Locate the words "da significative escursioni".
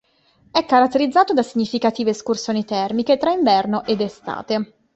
1.33-2.65